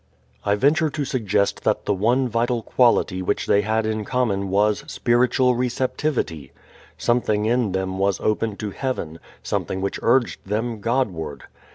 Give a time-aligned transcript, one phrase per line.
[0.43, 4.83] I venture to suggest that the one vital quality which they had in common was
[4.87, 6.51] spiritual receptivity.
[6.97, 11.43] Something in them was open to heaven, something which urged them Godward.